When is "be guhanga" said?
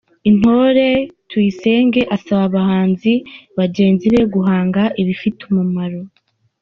4.13-4.81